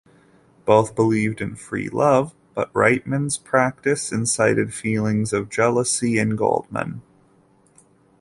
Both 0.65 0.95
believed 0.95 1.41
in 1.41 1.55
free 1.55 1.87
love, 1.87 2.33
but 2.55 2.73
Reitman's 2.73 3.37
practice 3.37 4.11
incited 4.11 4.73
feelings 4.73 5.31
of 5.31 5.47
jealousy 5.47 6.17
in 6.17 6.35
Goldman. 6.35 7.03